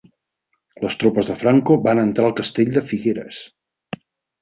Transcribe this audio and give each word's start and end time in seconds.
Les 0.85 0.97
tropes 1.03 1.29
de 1.33 1.35
Franco 1.43 1.79
van 1.89 2.03
entrar 2.07 2.27
al 2.31 2.37
castell 2.43 2.75
de 2.79 2.87
Figueres. 2.93 3.47